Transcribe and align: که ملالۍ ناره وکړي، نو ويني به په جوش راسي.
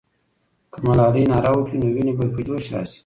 که 0.73 0.79
ملالۍ 0.85 1.23
ناره 1.31 1.51
وکړي، 1.53 1.77
نو 1.81 1.87
ويني 1.93 2.13
به 2.17 2.25
په 2.33 2.39
جوش 2.47 2.65
راسي. 2.73 2.99